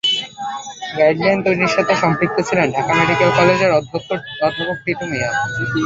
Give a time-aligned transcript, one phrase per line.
[0.97, 4.09] Guide line তৈরির সাথে সম্পৃক্ত ছিলেন ঢাকা মেডিকেল কলেজের অধ্যক্ষ
[4.39, 5.29] অধ্যাপক টিটু মিয়া।